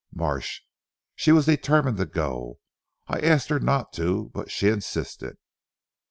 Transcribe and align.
Marsh. 0.15 0.61
"She 1.15 1.31
was 1.31 1.45
determined 1.45 1.97
to 1.97 2.07
go. 2.07 2.57
I 3.05 3.19
asked 3.19 3.49
her 3.49 3.59
not 3.59 3.93
to, 3.93 4.31
but 4.33 4.49
she 4.49 4.67
insisted." 4.67 5.37